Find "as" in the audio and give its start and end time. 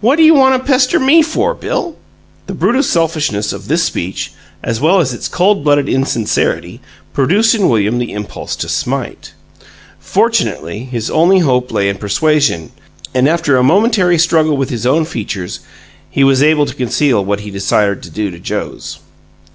4.62-4.80, 5.00-5.12